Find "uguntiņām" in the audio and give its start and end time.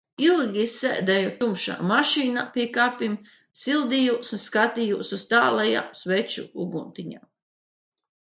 6.65-7.23